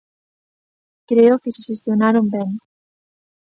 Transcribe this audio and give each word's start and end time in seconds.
Creo 1.09 1.35
que 1.41 1.53
se 1.55 1.61
xestionaron 1.69 2.25
ben. 2.35 2.49